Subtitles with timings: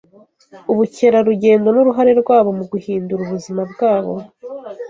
[0.71, 4.13] ubukerarugendo n’uruhare rwabwo mu guhindura ubuzima bwabo